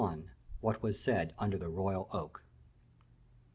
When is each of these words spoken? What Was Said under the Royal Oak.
What 0.61 0.81
Was 0.81 0.99
Said 0.99 1.35
under 1.37 1.59
the 1.59 1.69
Royal 1.69 2.09
Oak. 2.11 2.43